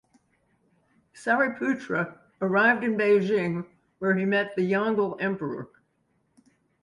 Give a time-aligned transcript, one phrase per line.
[1.13, 3.67] Sariputra arrived in Beijing
[3.99, 5.69] where he met the Yongle Emperor.